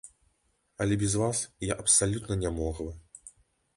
Але 0.81 0.95
без 1.03 1.13
вас 1.21 1.43
я 1.71 1.77
абсалютна 1.83 2.39
нямоглы. 2.45 2.91